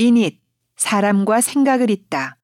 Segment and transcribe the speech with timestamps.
[0.00, 0.40] 인잇
[0.76, 2.38] 사람과 생각을 잇다.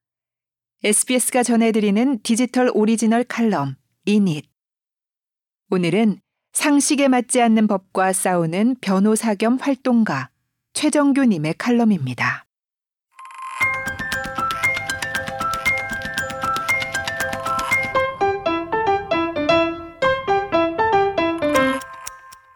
[0.85, 4.45] SBS가 전해드리는 디지털 오리지널 칼럼 인잇.
[5.71, 6.21] 오늘은
[6.53, 10.29] 상식에 맞지 않는 법과 싸우는 변호사 겸 활동가
[10.75, 12.45] 최정규 님의 칼럼입니다.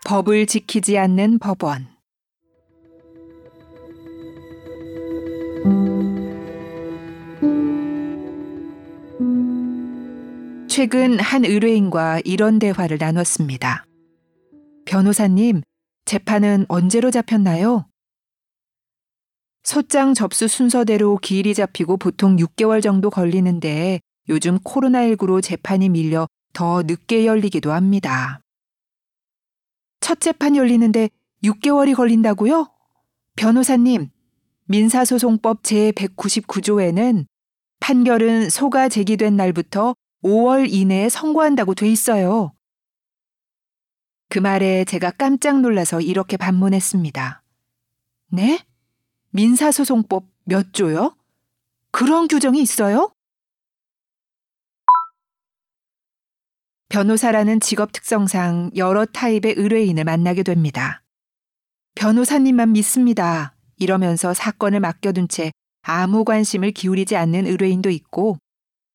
[0.05, 2.00] 법을 지키지 않는 법원.
[10.71, 13.87] 최근 한 의뢰인과 이런 대화를 나눴습니다.
[14.85, 15.63] 변호사님,
[16.05, 17.89] 재판은 언제로 잡혔나요?
[19.65, 23.99] 소장 접수 순서대로 기일이 잡히고 보통 6개월 정도 걸리는데
[24.29, 28.41] 요즘 코로나19로 재판이 밀려 더 늦게 열리기도 합니다.
[29.99, 31.11] 첫 재판 열리는데
[31.43, 32.71] 6개월이 걸린다고요?
[33.35, 34.09] 변호사님,
[34.67, 37.27] 민사소송법 제199조에는
[37.81, 42.53] 판결은 소가 제기된 날부터 5월 이내에 선고한다고 돼 있어요.
[44.29, 47.43] 그 말에 제가 깜짝 놀라서 이렇게 반문했습니다.
[48.29, 48.65] 네?
[49.31, 51.17] 민사소송법 몇 조요?
[51.91, 53.13] 그런 규정이 있어요?
[56.89, 61.03] 변호사라는 직업 특성상 여러 타입의 의뢰인을 만나게 됩니다.
[61.95, 63.55] 변호사님만 믿습니다.
[63.77, 68.39] 이러면서 사건을 맡겨둔 채 아무 관심을 기울이지 않는 의뢰인도 있고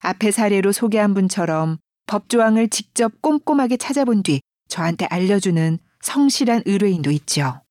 [0.06, 7.61] 앞의 사례로 소개한 분처럼 법조항을 직접 꼼꼼하게 찾아본 뒤 저한테 알려주는 성실한 의뢰인도 있죠.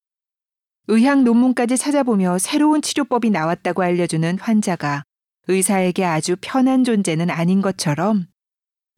[0.89, 5.05] 의학 논문까지 찾아보며 새로운 치료법이 나왔다고 알려주는 환자가
[5.47, 8.27] 의사에게 아주 편한 존재는 아닌 것처럼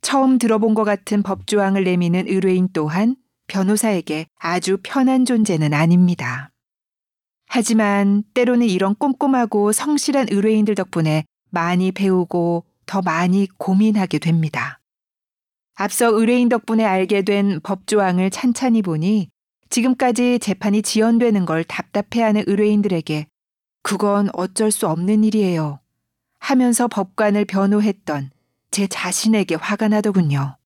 [0.00, 3.16] 처음 들어본 것 같은 법조항을 내미는 의뢰인 또한
[3.48, 6.50] 변호사에게 아주 편한 존재는 아닙니다.
[7.48, 14.80] 하지만 때로는 이런 꼼꼼하고 성실한 의뢰인들 덕분에 많이 배우고 더 많이 고민하게 됩니다.
[15.74, 19.28] 앞서 의뢰인 덕분에 알게 된 법조항을 찬찬히 보니
[19.68, 23.26] 지금까지 재판이 지연되는 걸 답답해하는 의뢰인들에게
[23.82, 25.80] 그건 어쩔 수 없는 일이에요.
[26.38, 28.30] 하면서 법관을 변호했던
[28.70, 30.56] 제 자신에게 화가 나더군요.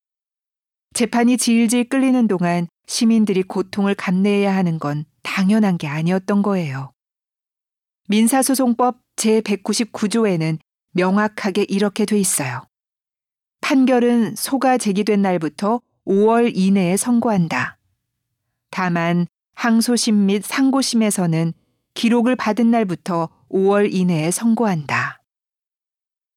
[0.95, 6.93] 재판이 질질 끌리는 동안 시민들이 고통을 감내해야 하는 건 당연한 게 아니었던 거예요.
[8.09, 10.59] 민사소송법 제199조에는
[10.93, 12.63] 명확하게 이렇게 돼 있어요.
[13.61, 17.79] 판결은 소가 제기된 날부터 5월 이내에 선고한다.
[18.71, 21.53] 다만 항소심 및 상고심에서는
[21.95, 25.21] 기록을 받은 날부터 5월 이내에 선고한다.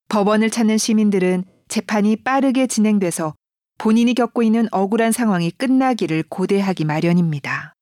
[0.09, 3.33] 법원을 찾는 시민들은 재판이 빠르게 진행돼서
[3.77, 7.73] 본인이 겪고 있는 억울한 상황이 끝나기를 고대하기 마련입니다.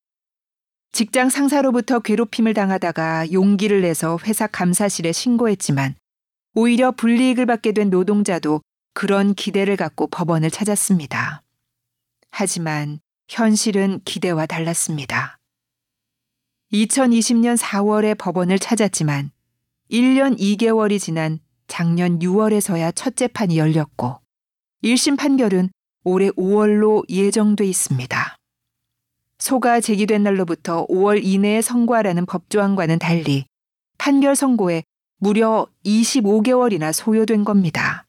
[0.93, 5.95] 직장 상사로부터 괴롭힘을 당하다가 용기를 내서 회사 감사실에 신고했지만
[6.53, 8.62] 오히려 불이익을 받게 된 노동자도
[8.94, 11.44] 그런 기대를 갖고 법원을 찾았습니다.
[12.29, 15.38] 하지만 현실은 기대와 달랐습니다.
[16.73, 19.31] 2020년 4월에 법원을 찾았지만
[19.89, 24.19] 1년 2개월이 지난 작년 6월에서야 첫 재판이 열렸고
[24.83, 25.69] 1심 판결은
[26.03, 28.35] 올해 5월로 예정돼 있습니다.
[29.39, 33.45] 소가 제기된 날로부터 5월 이내에 선고하라는 법조항과는 달리
[33.97, 34.83] 판결 선고에
[35.21, 38.07] 무려 25개월이나 소요된 겁니다.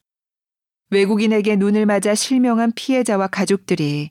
[0.89, 4.09] 외국인에게 눈을 맞아 실명한 피해자와 가족들이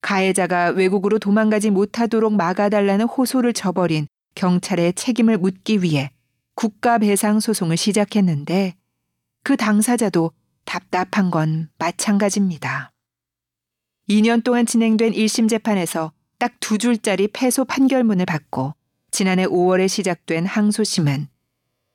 [0.00, 6.10] 가해자가 외국으로 도망가지 못하도록 막아달라는 호소를 저버린 경찰의 책임을 묻기 위해
[6.56, 8.74] 국가 배상 소송을 시작했는데
[9.44, 10.32] 그 당사자도
[10.64, 12.90] 답답한 건 마찬가지입니다.
[14.08, 18.74] 2년 동안 진행된 1심 재판에서 딱 두 줄짜리 패소 판결문을 받고
[19.12, 21.28] 지난해 5월에 시작된 항소심은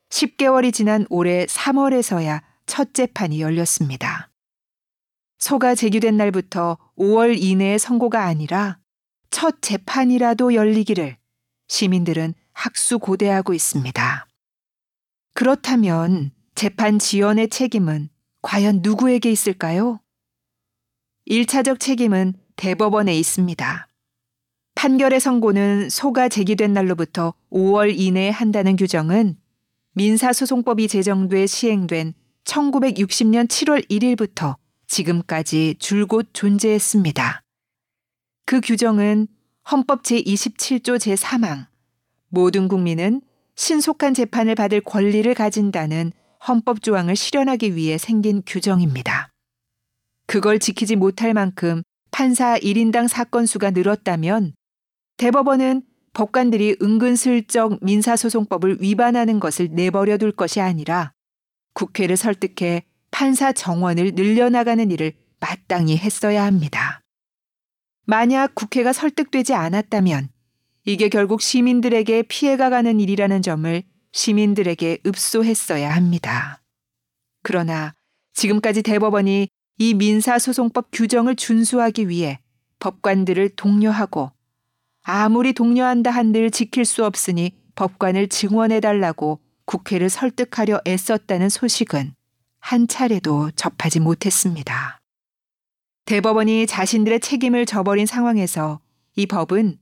[0.08, 4.30] 10개월이 지난 올해 3월에서야 첫 재판이 열렸습니다.
[5.38, 8.78] 소가 제기된 날부터 5월 이내의 선고가 아니라
[9.30, 11.16] 첫 재판이라도 열리기를
[11.68, 14.26] 시민들은 학수고대하고 있습니다.
[15.34, 18.08] 그렇다면 재판 지연의 책임은
[18.40, 20.00] 과연 누구에게 있을까요?
[21.28, 23.88] 1차적 책임은 대법원에 있습니다.
[24.74, 29.36] 판결의 선고는 소가 제기된 날로부터 5월 이내에 한다는 규정은
[29.96, 32.12] 민사소송법이 제정돼 시행된
[32.44, 34.56] 1960년 7월 1일부터
[34.86, 37.40] 지금까지 줄곧 존재했습니다.
[38.44, 39.26] 그 규정은
[39.72, 41.68] 헌법 제27조 제3항
[42.28, 43.22] 모든 국민은
[43.54, 46.12] 신속한 재판을 받을 권리를 가진다는
[46.46, 49.30] 헌법 조항을 실현하기 위해 생긴 규정입니다.
[50.26, 54.52] 그걸 지키지 못할 만큼 판사 1인당 사건 수가 늘었다면
[55.16, 55.84] 대법원은
[56.16, 61.12] 법관들이 은근슬쩍 민사소송법을 위반하는 것을 내버려 둘 것이 아니라
[61.74, 67.02] 국회를 설득해 판사 정원을 늘려나가는 일을 마땅히 했어야 합니다.
[68.06, 70.30] 만약 국회가 설득되지 않았다면
[70.86, 76.62] 이게 결국 시민들에게 피해가 가는 일이라는 점을 시민들에게 읍소했어야 합니다.
[77.42, 77.92] 그러나
[78.32, 79.48] 지금까지 대법원이
[79.78, 82.40] 이 민사소송법 규정을 준수하기 위해
[82.78, 84.30] 법관들을 독려하고
[85.08, 92.12] 아무리 독려한다 한들 지킬 수 없으니 법관을 증언해달라고 국회를 설득하려 애썼다는 소식은
[92.58, 94.98] 한 차례도 접하지 못했습니다.
[96.06, 98.80] 대법원이 자신들의 책임을 저버린 상황에서
[99.14, 99.78] 이 법은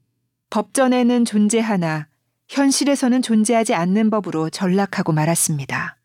[0.50, 2.06] 법전에는 존재하나
[2.48, 5.96] 현실에서는 존재하지 않는 법으로 전락하고 말았습니다.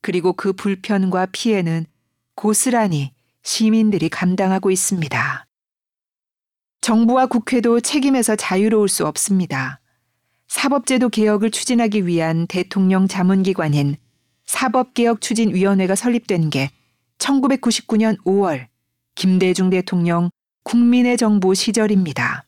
[0.00, 1.84] 그리고 그 불편과 피해는
[2.34, 3.12] 고스란히
[3.42, 5.47] 시민들이 감당하고 있습니다.
[6.80, 9.80] 정부와 국회도 책임에서 자유로울 수 없습니다.
[10.48, 13.96] 사법제도 개혁을 추진하기 위한 대통령 자문기관인
[14.46, 16.70] 사법개혁추진위원회가 설립된 게
[17.18, 18.66] 1999년 5월
[19.14, 20.30] 김대중 대통령
[20.64, 22.46] 국민의 정부 시절입니다.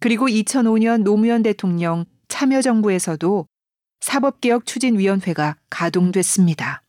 [0.00, 3.46] 그리고 2005년 노무현 대통령 참여정부에서도
[4.00, 6.82] 사법개혁추진위원회가 가동됐습니다.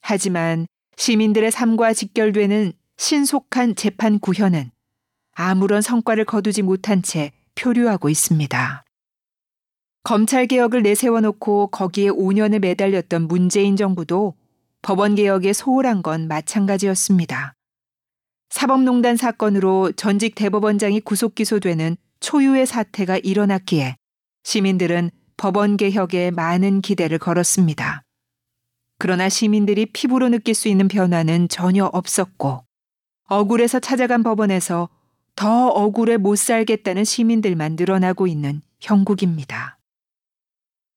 [0.00, 0.66] 하지만
[0.96, 4.70] 시민들의 삶과 직결되는 신속한 재판 구현은
[5.36, 8.84] 아무런 성과를 거두지 못한 채 표류하고 있습니다.
[10.02, 14.34] 검찰개혁을 내세워놓고 거기에 5년을 매달렸던 문재인 정부도
[14.82, 17.54] 법원개혁에 소홀한 건 마찬가지였습니다.
[18.48, 23.96] 사법농단 사건으로 전직 대법원장이 구속 기소되는 초유의 사태가 일어났기에
[24.44, 28.04] 시민들은 법원 개혁에 많은 기대를 걸었습니다.
[28.98, 32.64] 그러나 시민들이 피부로 느낄 수 있는 변화는 전혀 없었고
[33.28, 34.88] 억울해서 찾아간 법원에서
[35.36, 39.78] 더 억울해 못 살겠다는 시민들만 늘어나고 있는 형국입니다.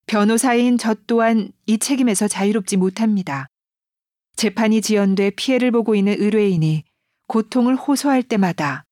[0.06, 3.46] 변호사인 저 또한 이 책임에서 자유롭지 못합니다.
[4.36, 6.84] 재판이 지연돼 피해를 보고 있는 의뢰인이
[7.28, 8.84] 고통을 호소할 때마다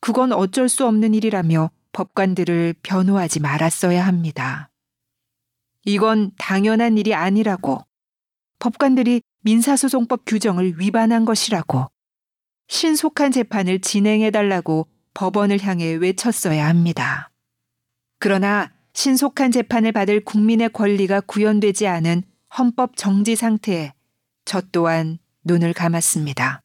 [0.00, 4.70] 그건 어쩔 수 없는 일이라며 법관들을 변호하지 말았어야 합니다.
[5.84, 7.84] 이건 당연한 일이 아니라고
[8.58, 11.91] 법관들이 민사소송법 규정을 위반한 것이라고
[12.72, 17.30] 신속한 재판을 진행해달라고 법원을 향해 외쳤어야 합니다.
[18.18, 22.22] 그러나 신속한 재판을 받을 국민의 권리가 구현되지 않은
[22.56, 23.92] 헌법 정지 상태에
[24.46, 26.62] 저 또한 눈을 감았습니다.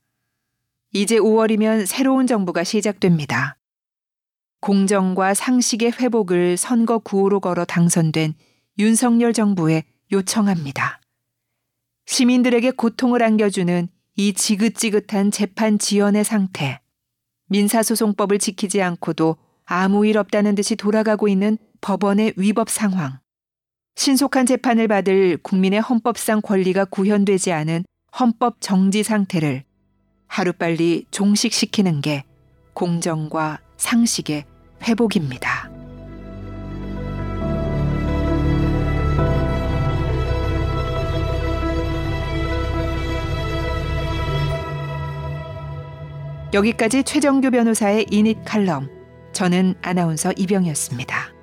[0.93, 3.57] 이제 5월이면 새로운 정부가 시작됩니다.
[4.61, 8.33] 공정과 상식의 회복을 선거 구호로 걸어 당선된
[8.79, 9.83] 윤석열 정부에
[10.13, 11.01] 요청합니다.
[12.05, 13.89] 시민들에게 고통을 안겨주는
[14.19, 16.79] 이 지긋지긋한 재판 지연의 상태,
[17.49, 23.19] 민사소송법을 지키지 않고도 아무 일 없다는 듯이 돌아가고 있는 법원의 위법 상황,
[23.95, 27.85] 신속한 재판을 받을 국민의 헌법상 권리가 구현되지 않은
[28.19, 29.63] 헌법 정지 상태를
[30.25, 32.23] 하루빨리 종식시키는 게
[32.73, 34.45] 공정과 상식의
[34.81, 35.76] 회복입니다.
[46.53, 48.89] 여기까지 최정규 변호사의 이닛 칼럼.
[49.33, 51.36] 저는 아나운서 이병이었습니다.